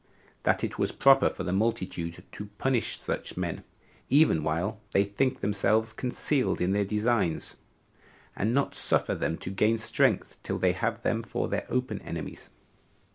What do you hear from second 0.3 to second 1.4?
That it was proper